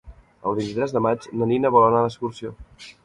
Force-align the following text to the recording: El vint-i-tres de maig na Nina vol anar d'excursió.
El 0.51 0.55
vint-i-tres 0.59 0.95
de 0.95 1.03
maig 1.07 1.27
na 1.41 1.49
Nina 1.51 1.73
vol 1.77 1.87
anar 1.91 2.01
d'excursió. 2.07 2.53